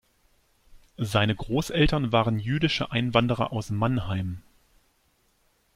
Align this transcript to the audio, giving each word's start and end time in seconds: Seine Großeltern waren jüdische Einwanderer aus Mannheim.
Seine 0.97 1.35
Großeltern 1.35 2.11
waren 2.11 2.39
jüdische 2.39 2.91
Einwanderer 2.91 3.53
aus 3.53 3.69
Mannheim. 3.69 4.41